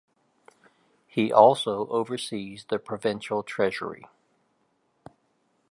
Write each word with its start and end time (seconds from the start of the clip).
He 1.07 1.31
also 1.31 1.85
oversees 1.89 2.65
the 2.65 2.79
Provincial 2.79 3.43
Treasury. 3.43 4.07